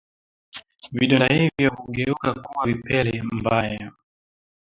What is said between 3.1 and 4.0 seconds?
mbaya